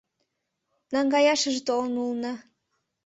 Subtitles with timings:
[0.93, 2.33] Наҥгаяшыже толын улна.